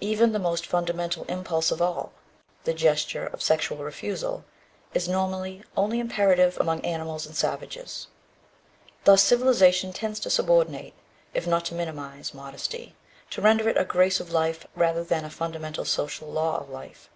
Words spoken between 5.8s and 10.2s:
imperative among animals and savages. Thus civilization tends